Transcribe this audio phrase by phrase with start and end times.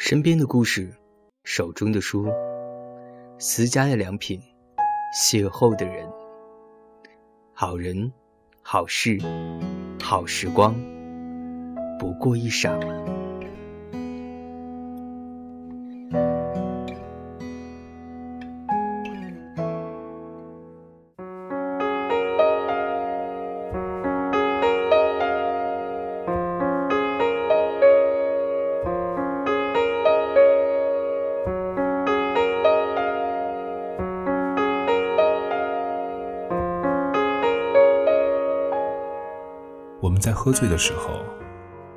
[0.00, 0.88] 身边的故事，
[1.42, 2.28] 手中的书，
[3.36, 4.40] 私家的良品，
[5.12, 6.08] 邂逅的人，
[7.52, 8.12] 好人，
[8.62, 9.18] 好事，
[10.00, 10.72] 好时光，
[11.98, 12.78] 不过一晌。
[40.38, 41.24] 喝醉的时候，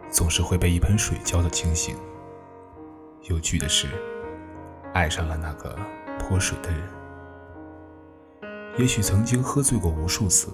[0.10, 1.96] 总是会被一盆水浇得清醒。
[3.30, 3.88] 有趣的是，
[4.96, 5.78] 爱上了那个
[6.18, 6.82] 泼水的人。
[8.80, 10.52] 也许曾经喝醉过无数次，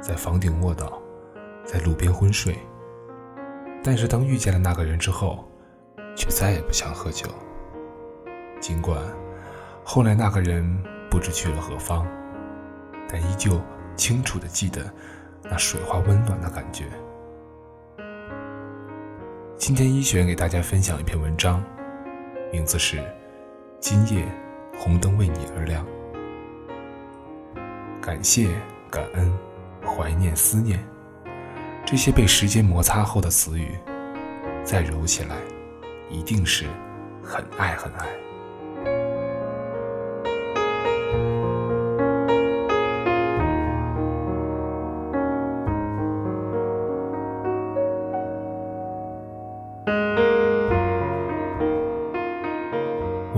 [0.00, 1.00] 在房顶卧倒，
[1.64, 2.58] 在路边昏睡。
[3.84, 5.48] 但是当遇见了那个人之后，
[6.16, 7.28] 却再也不想喝酒。
[8.58, 9.00] 尽管
[9.84, 12.04] 后来那个人不知去了何方，
[13.08, 13.60] 但依旧
[13.94, 14.92] 清楚地记得。
[15.42, 16.84] 那水花温暖的感觉。
[19.56, 21.62] 今天一雪给大家分享一篇文章，
[22.52, 22.96] 名字是
[23.78, 24.24] 《今夜
[24.78, 25.84] 红灯为你而亮》。
[28.00, 28.48] 感谢、
[28.90, 29.32] 感恩、
[29.84, 30.82] 怀念、思念，
[31.84, 33.78] 这些被时间摩擦后的词语，
[34.64, 35.36] 再揉起来，
[36.08, 36.66] 一定是
[37.22, 38.06] 很爱很爱。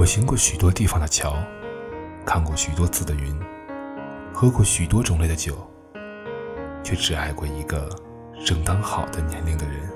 [0.03, 1.37] 我行过许多地方的桥，
[2.27, 3.39] 看过许多次的云，
[4.35, 5.57] 喝过许多种类的酒，
[6.83, 7.89] 却只爱过一个
[8.45, 9.89] 正当好的年龄的人。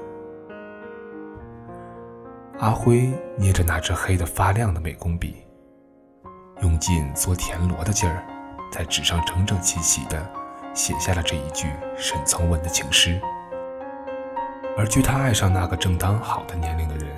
[2.60, 5.44] 阿辉捏着那支黑的发亮的美工笔，
[6.62, 8.24] 用尽做田螺的劲儿，
[8.70, 10.24] 在纸上整整齐齐地
[10.72, 11.66] 写下了这一句
[11.96, 13.20] 沈从文的情诗。
[14.78, 17.08] 而距他爱上那个正当好的年龄的人，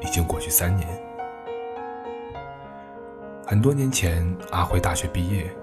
[0.00, 0.88] 已经过去三年。
[3.46, 5.54] 很多年前，阿辉大学毕业，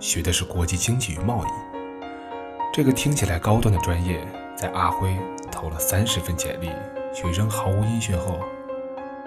[0.00, 1.48] 学的是国际经济与贸易。
[2.72, 5.16] 这个听起来高端的专业，在阿辉
[5.52, 6.68] 投了三十份简历
[7.14, 8.40] 却仍毫无音讯后，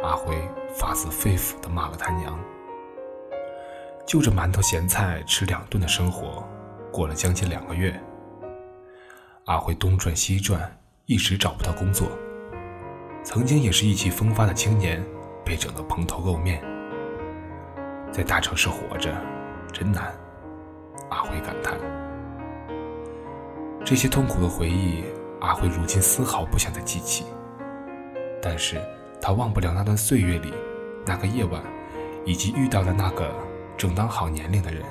[0.03, 0.35] 阿辉
[0.75, 2.37] 发自肺腑地骂了他娘。
[4.05, 6.45] 就着馒头咸菜吃两顿的生活，
[6.91, 7.97] 过了将近两个月，
[9.45, 10.69] 阿辉东转西转，
[11.05, 12.09] 一直找不到工作。
[13.23, 15.01] 曾经也是意气风发的青年，
[15.45, 16.61] 被整得蓬头垢面。
[18.15, 19.13] 在大城市活着
[19.73, 20.15] 真难，
[21.09, 21.77] 阿辉感叹。
[23.83, 25.03] 这些痛苦的回忆，
[25.41, 27.25] 阿辉如今丝毫不想再记起。
[28.41, 28.81] 但是
[29.21, 30.53] 他忘不了那段岁月里
[31.05, 31.61] 那个夜晚，
[32.23, 33.29] 以及遇到的那个
[33.75, 34.81] 正当好年龄的人，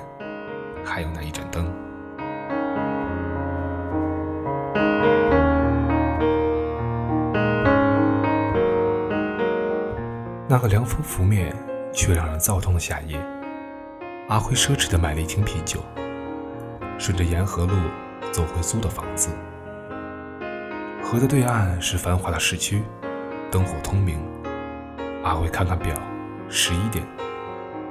[0.85, 1.65] 还有那一盏灯。
[10.47, 11.55] 那个凉风拂面。
[11.95, 13.17] 却让人躁动的夏夜，
[14.27, 15.79] 阿辉奢侈地买了一瓶啤酒，
[16.99, 17.73] 顺着沿河路
[18.33, 19.29] 走回租的房子。
[21.01, 22.83] 河的对岸是繁华的市区，
[23.49, 24.19] 灯火通明。
[25.23, 25.95] 阿辉看看表，
[26.49, 27.03] 十一点，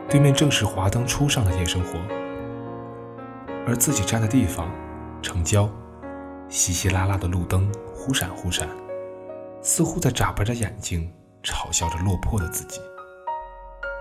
[0.09, 1.98] 对面正是华灯初上的夜生活，
[3.66, 4.70] 而自己站的地方，
[5.22, 5.69] 城郊，
[6.48, 8.69] 稀稀拉拉的路灯忽闪忽闪，
[9.62, 11.10] 似乎在眨巴着眼睛，
[11.43, 12.81] 嘲笑着落魄的自己。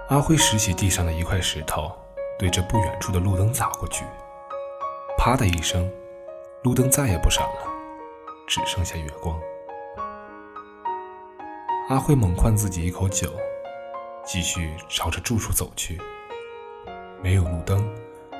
[0.09, 1.89] 阿辉拾起地上的一块石头，
[2.37, 4.03] 对着不远处的路灯砸过去。
[5.17, 5.89] 啪的一声，
[6.63, 7.67] 路灯再也不闪了，
[8.45, 9.39] 只剩下月光。
[11.89, 13.31] 阿辉猛灌自己一口酒，
[14.25, 15.97] 继续朝着住处走去。
[17.21, 17.89] 没有路灯，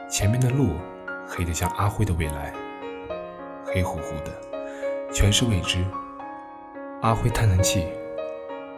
[0.09, 0.75] 前面的路
[1.25, 2.53] 黑得像阿辉的未来，
[3.65, 4.31] 黑乎乎的，
[5.13, 5.83] 全是未知。
[7.01, 7.87] 阿辉叹叹气：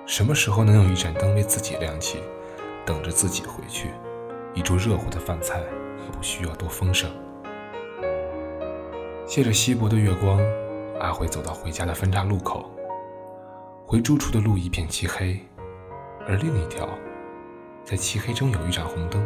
[0.06, 2.21] 什么时候能有一盏灯为自己亮起？
[2.85, 3.89] 等着自己回去，
[4.53, 5.63] 一桌热乎的饭菜，
[6.11, 7.09] 不需要多丰盛。
[9.25, 10.39] 借着稀薄的月光，
[10.99, 12.71] 阿辉走到回家的分岔路口。
[13.87, 15.39] 回住处的路一片漆黑，
[16.27, 16.87] 而另一条，
[17.83, 19.25] 在漆黑中有一盏红灯。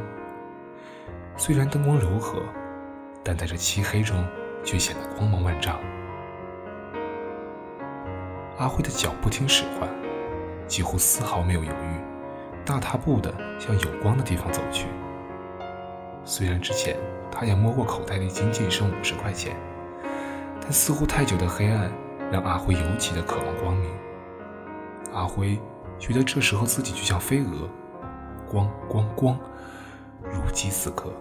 [1.38, 2.42] 虽然灯光柔和，
[3.24, 4.26] 但在这漆黑中
[4.64, 5.80] 却显得光芒万丈。
[8.58, 9.90] 阿辉的脚不听使唤，
[10.68, 11.99] 几乎丝毫没有犹豫。
[12.66, 14.88] 大踏步地向有光的地方走去。
[16.24, 16.98] 虽然之前
[17.32, 19.56] 他也摸过口袋里仅仅剩五十块钱，
[20.62, 21.92] 但似乎太久的黑暗
[22.32, 23.90] 让阿辉尤其的渴望光明。
[25.14, 25.60] 阿辉
[25.98, 27.68] 觉得这时候自己就像飞蛾，
[28.50, 29.40] 光光光，
[30.24, 31.12] 如饥似渴。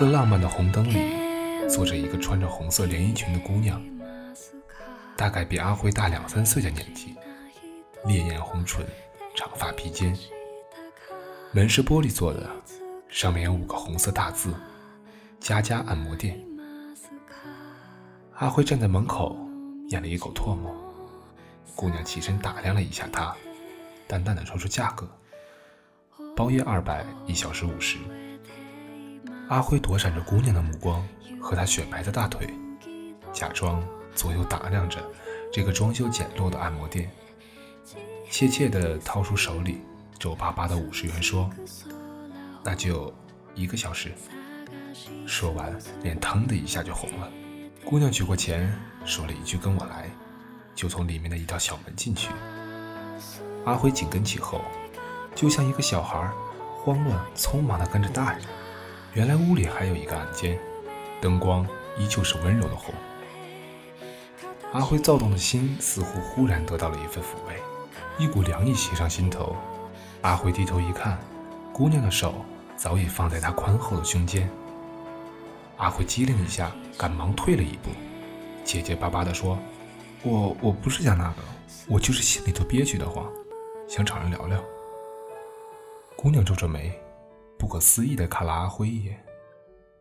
[0.00, 3.78] 柔和浪漫的红灯里，坐着一个穿着红色连衣裙的姑娘，
[5.14, 7.14] 大概比阿辉大两三岁的年纪，
[8.06, 8.82] 烈焰红唇，
[9.36, 10.16] 长发披肩，
[11.52, 12.48] 门是玻璃做的，
[13.10, 14.54] 上面有五个红色大字
[15.38, 16.42] ：“家家按摩店。”
[18.36, 19.36] 阿辉站在门口，
[19.88, 20.74] 咽了一口唾沫。
[21.76, 23.36] 姑娘起身打量了一下他，
[24.08, 25.06] 淡淡的说出价格
[26.34, 27.98] ：“包夜二百，一小时五十。”
[29.50, 31.04] 阿辉躲闪着姑娘的目光
[31.40, 32.48] 和她雪白的大腿，
[33.32, 33.82] 假装
[34.14, 35.04] 左右打量着
[35.52, 37.10] 这个装修简陋的按摩店，
[38.30, 39.80] 怯怯地掏出手里
[40.20, 41.50] 皱巴巴的五十元说
[42.62, 43.12] ：“那就
[43.56, 44.12] 一个小时。”
[45.26, 47.28] 说完，脸腾的一下就红了。
[47.84, 48.72] 姑娘取过钱，
[49.04, 50.08] 说了一句“跟我来”，
[50.76, 52.30] 就从里面的一道小门进去。
[53.64, 54.60] 阿辉紧跟其后，
[55.34, 56.30] 就像一个小孩，
[56.84, 58.42] 慌乱匆忙地跟着大人。
[59.12, 60.56] 原来屋里还有一个暗间，
[61.20, 61.66] 灯光
[61.98, 62.94] 依旧是温柔的红。
[64.72, 67.60] 阿辉躁动的心似乎忽然得到了一份抚慰，
[68.18, 69.56] 一股凉意袭上心头。
[70.22, 71.18] 阿辉低头一看，
[71.72, 72.44] 姑娘的手
[72.76, 74.48] 早已放在他宽厚的胸间。
[75.78, 77.90] 阿辉机灵一下，赶忙退了一步，
[78.62, 79.58] 结结巴巴地说
[80.22, 81.42] ：“我我不是想那个，
[81.88, 83.26] 我就是心里头憋屈的慌，
[83.88, 84.62] 想找人聊聊。”
[86.14, 86.96] 姑娘皱着眉。
[87.60, 89.22] 不可思议地看了阿辉一眼，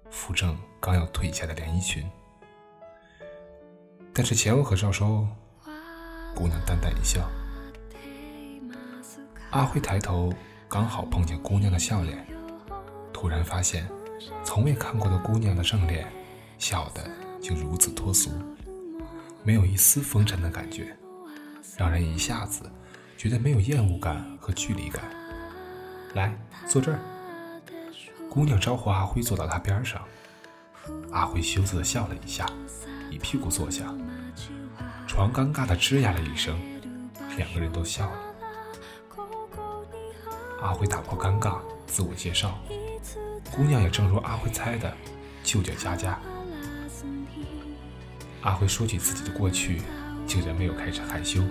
[0.10, 2.10] 扶正刚要褪下的连衣裙。
[4.14, 5.28] 但是钱我可是要收。
[6.34, 7.30] 姑娘淡淡一笑。
[9.50, 10.32] 阿辉抬头，
[10.70, 12.26] 刚好碰见姑娘的笑脸，
[13.12, 13.86] 突然发现，
[14.42, 16.10] 从未看过的姑娘的正脸，
[16.58, 17.02] 笑得
[17.42, 18.32] 竟如此脱俗，
[19.44, 20.96] 没有一丝风尘的感觉，
[21.78, 22.72] 让人一下子
[23.18, 25.04] 觉得没有厌恶感和距离感。
[26.14, 26.34] 来，
[26.66, 27.00] 坐这儿。
[28.30, 30.02] 姑娘招呼阿辉坐到她边上，
[31.12, 32.46] 阿辉羞涩的笑了一下，
[33.10, 33.94] 一屁股坐下。
[35.08, 36.58] 床尴尬的吱呀了一声，
[37.36, 38.18] 两个人都笑了。
[40.62, 42.60] 阿辉打破尴尬，自我介绍。
[43.52, 44.94] 姑娘也正如阿辉猜的，
[45.44, 46.20] 就叫佳佳。
[48.42, 49.82] 阿辉说起自己的过去，
[50.28, 51.42] 竟然没有开始害羞，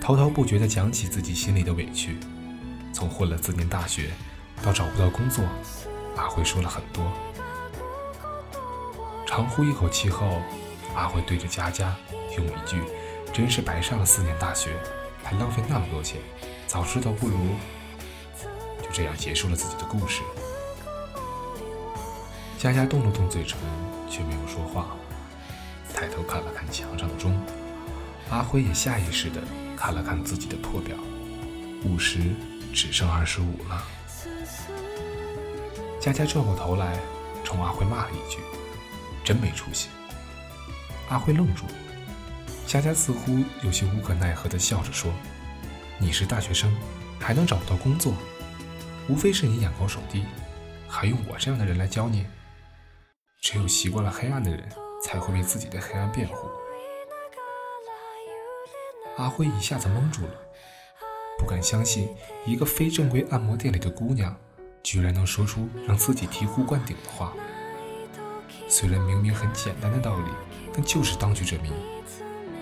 [0.00, 2.18] 滔滔不绝地讲起自己心里的委屈，
[2.92, 4.10] 从混了四年大学
[4.62, 5.44] 到找不到工作。
[6.16, 7.12] 阿辉说了很多，
[9.24, 10.42] 长呼一口气后，
[10.96, 11.94] 阿辉对着佳佳
[12.36, 12.82] 用一句
[13.32, 14.72] ：“真是白上了四年大学，
[15.22, 16.20] 还浪费那么多钱，
[16.66, 17.36] 早知道不如……”
[18.82, 20.22] 就这样结束了自己的故事。
[22.58, 23.56] 佳佳动了动嘴唇，
[24.10, 24.96] 却没有说话，
[25.94, 27.40] 抬头看了看墙上的钟。
[28.30, 29.40] 阿辉也下意识地
[29.76, 30.96] 看了看自己的破表，
[31.84, 32.18] 五十
[32.74, 33.84] 只剩二十五了。
[36.00, 36.98] 佳佳转过头来，
[37.42, 38.38] 冲阿辉骂了一句
[39.24, 39.88] ：“真没出息。”
[41.10, 41.64] 阿辉愣住，
[42.66, 45.12] 佳佳似乎有些无可奈何地笑着说
[45.98, 46.72] ：“你是大学生，
[47.18, 48.12] 还能找不到工作？
[49.08, 50.24] 无非是你眼高手低，
[50.86, 52.26] 还用我这样的人来教你？
[53.40, 54.68] 只有习惯了黑暗的人，
[55.02, 56.48] 才会为自己的黑暗辩护。”
[59.16, 60.34] 阿辉一下子懵住了，
[61.38, 62.14] 不敢相信
[62.46, 64.36] 一个非正规按摩店里的姑娘。
[64.82, 67.32] 居然能说出让自己醍醐灌顶的话，
[68.68, 70.30] 虽然明明很简单的道理，
[70.72, 71.70] 但就是当局者迷。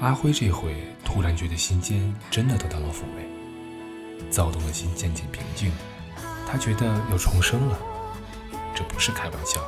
[0.00, 5.72] 阿辉这回突然觉得心间真的得到了抚慰，躁动的心渐渐平静，
[6.46, 7.78] 他觉得要重生了，
[8.74, 9.60] 这不是开玩笑。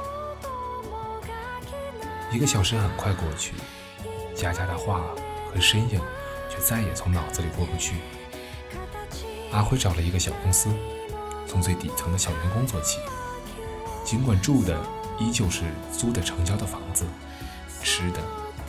[2.31, 3.55] 一个小时很快过去，
[4.35, 5.03] 佳佳的话
[5.51, 6.01] 和身影
[6.51, 7.95] 却再也从脑子里过不去。
[9.53, 10.69] 阿辉找了一个小公司。
[11.49, 13.01] 从最底层的小员工做起，
[14.05, 14.79] 尽管住的
[15.19, 17.07] 依旧是租的城郊的房子，
[17.83, 18.21] 吃的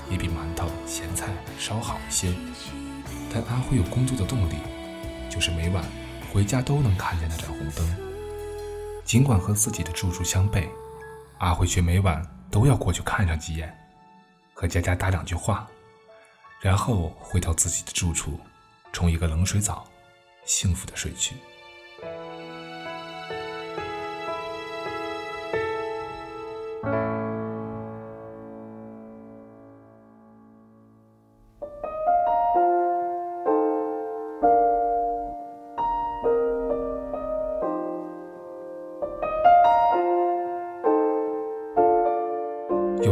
[0.09, 1.27] 也比馒头咸菜
[1.59, 2.33] 稍好一些，
[3.31, 4.55] 但阿辉有工作的动力，
[5.29, 5.83] 就是每晚
[6.31, 7.95] 回家都能看见那盏红灯。
[9.03, 10.69] 尽管和自己的住处相悖，
[11.39, 13.75] 阿辉却每晚都要过去看上几眼，
[14.53, 15.67] 和佳佳打两句话，
[16.61, 18.39] 然后回到自己的住处，
[18.93, 19.85] 冲一个冷水澡，
[20.45, 21.35] 幸福的睡去。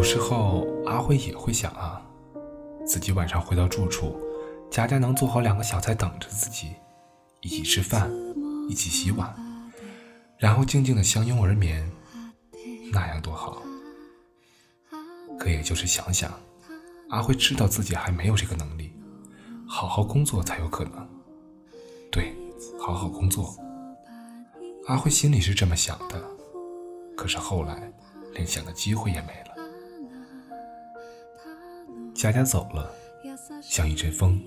[0.07, 2.01] 时候阿辉也会想啊，
[2.85, 4.17] 自己晚上回到住处，
[4.71, 6.71] 佳佳能做好两个小菜等着自己，
[7.41, 8.09] 一起吃饭，
[8.69, 9.35] 一起洗碗，
[10.37, 11.91] 然后静静的相拥而眠，
[12.89, 13.61] 那样多好。
[15.37, 16.31] 可也就是想想，
[17.09, 18.93] 阿辉知道自己还没有这个能力，
[19.67, 21.05] 好好工作才有可能。
[22.09, 22.33] 对，
[22.79, 23.53] 好好工作。
[24.87, 26.23] 阿辉心里是这么想的，
[27.17, 27.91] 可是后来
[28.33, 29.46] 连想的机会也没了。
[32.17, 32.91] 佳佳走了，
[33.61, 34.41] 像一阵风。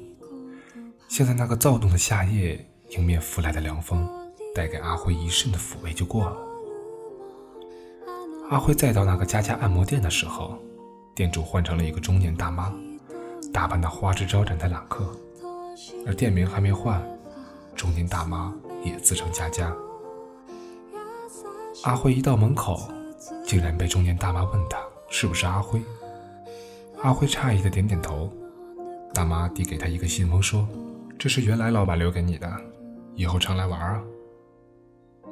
[1.07, 2.59] 现在那个躁动的夏夜，
[2.89, 4.09] 迎面拂来的凉风，
[4.53, 6.37] 带给阿辉一瞬的抚慰就过了。
[8.51, 10.59] 阿辉再到那个佳佳按摩店的时候，
[11.15, 12.75] 店主换成了一个中年大妈，
[13.53, 15.17] 打扮的花枝招展的揽客，
[16.05, 17.01] 而店名还没换，
[17.77, 18.53] 中年大妈
[18.85, 19.73] 也自称佳佳。
[21.85, 22.91] 阿辉一到门口，
[23.47, 24.77] 竟然被中年大妈问他
[25.09, 25.81] 是不是阿辉。
[27.03, 28.31] 阿辉诧异的点点头，
[29.15, 30.69] 大妈递给他一个信封，说
[31.19, 32.55] ：“这是原来老板留给你的，
[33.15, 34.03] 以后常来玩啊。”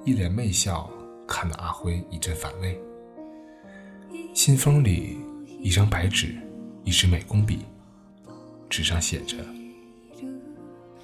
[0.03, 0.89] 一脸媚笑，
[1.27, 2.81] 看得阿辉一阵反胃。
[4.33, 5.19] 信封里
[5.61, 6.35] 一张白纸，
[6.85, 7.59] 一支美工笔，
[8.71, 9.37] 纸上写着：“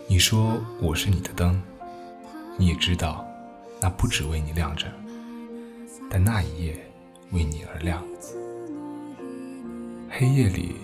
[0.09, 1.61] 你说我是你的灯，
[2.56, 3.26] 你也知道，
[3.83, 4.87] 那不只为你亮着，
[6.09, 6.90] 但那一夜
[7.33, 8.02] 为你而亮。”
[10.11, 10.76] 黑夜里，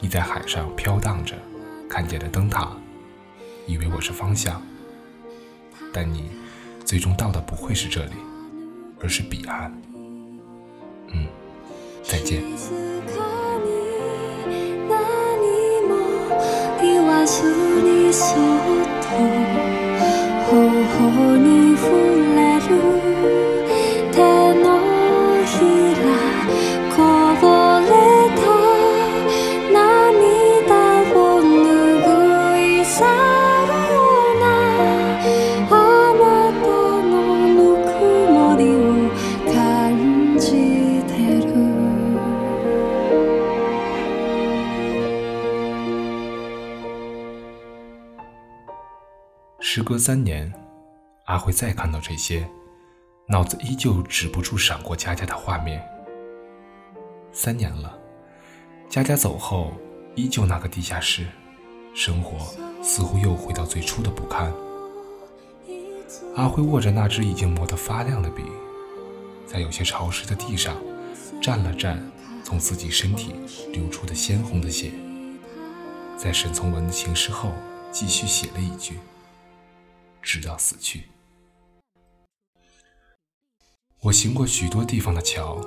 [0.00, 1.36] 你在海上飘荡着，
[1.88, 2.70] 看见了灯塔，
[3.66, 4.60] 以为我是方向，
[5.92, 6.30] 但你
[6.84, 8.12] 最终到的不会是这里，
[9.00, 9.72] 而是彼岸。
[11.12, 11.26] 嗯，
[12.02, 12.42] 再见。
[50.02, 50.52] 三年，
[51.26, 52.44] 阿辉再看到这些，
[53.28, 55.80] 脑子依旧止不住闪过佳佳的画面。
[57.30, 57.96] 三年了，
[58.88, 59.72] 佳佳走后，
[60.16, 61.24] 依旧那个地下室，
[61.94, 64.52] 生活似乎又回到最初的不堪。
[66.34, 68.42] 阿辉握着那支已经磨得发亮的笔，
[69.46, 70.74] 在有些潮湿的地上
[71.40, 71.96] 蘸了蘸
[72.42, 73.36] 从自己身体
[73.72, 74.90] 流出的鲜红的血，
[76.16, 77.52] 在沈从文的情诗后，
[77.92, 78.98] 继续写了一句。
[80.22, 81.08] 直到死去。
[84.00, 85.60] 我行过许多地方的桥，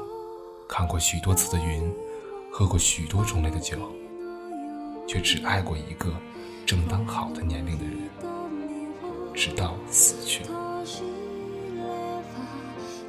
[0.68, 1.94] 看过许多次的云，
[2.52, 3.78] 喝过许多种类的酒，
[5.08, 6.12] 却只爱过一个
[6.66, 8.10] 正当好的年龄的人，
[9.34, 10.44] 直到死去。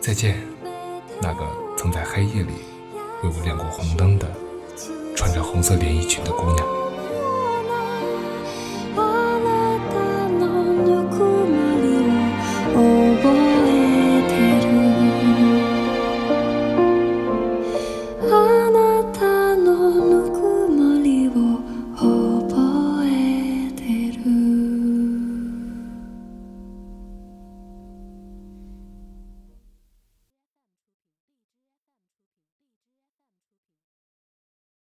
[0.00, 0.40] 再见，
[1.20, 2.52] 那个曾在黑夜里
[3.22, 4.30] 为我亮过红灯的，
[5.16, 6.85] 穿着红色连衣裙的姑娘。